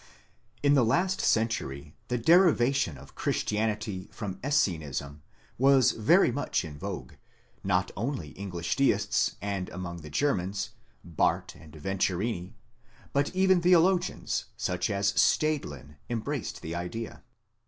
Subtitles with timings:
[0.61, 5.21] 16 In the last century the derivation of Christianity from Essenism
[5.59, 7.13] was very much in vogue;
[7.63, 10.71] not only English deists, and among the Germans,
[11.07, 12.55] Bahrdt and Venturini,
[13.13, 17.21] but even theologians, such as Staudlin, embraced the idea."